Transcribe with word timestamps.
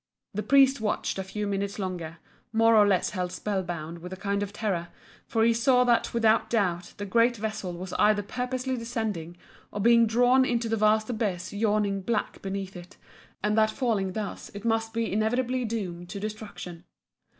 The 0.33 0.41
priest 0.41 0.81
watched 0.81 1.19
a 1.19 1.23
few 1.23 1.45
minutes 1.45 1.77
longer, 1.77 2.17
more 2.51 2.75
or 2.75 2.87
less 2.87 3.11
held 3.11 3.31
spell 3.31 3.61
bound 3.61 3.99
with 3.99 4.11
a 4.11 4.15
kind 4.17 4.41
of 4.41 4.51
terror, 4.51 4.87
for 5.27 5.43
he 5.43 5.53
saw 5.53 5.83
that 5.83 6.11
without 6.11 6.49
doubt 6.49 6.95
the 6.97 7.05
great 7.05 7.37
vessel 7.37 7.73
was 7.73 7.93
either 7.99 8.23
purposely 8.23 8.75
descending 8.75 9.37
or 9.71 9.79
being 9.79 10.07
drawn 10.07 10.43
into 10.43 10.67
the 10.67 10.75
vast 10.75 11.11
abyss 11.11 11.53
yawning 11.53 12.01
black 12.01 12.41
beneath 12.41 12.75
it, 12.75 12.97
and 13.43 13.55
that 13.59 13.69
falling 13.69 14.13
thus 14.13 14.49
it 14.55 14.65
must 14.65 14.91
be 14.91 15.13
inevitably 15.13 15.65
doomed 15.65 16.09
to 16.09 16.19
destruction. 16.19 16.83